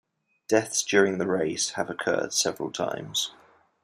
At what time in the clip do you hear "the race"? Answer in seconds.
1.19-1.73